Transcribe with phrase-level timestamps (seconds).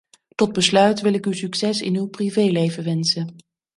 [0.35, 3.35] Tot besluit wil ik u succes in uw privé-leven wensen.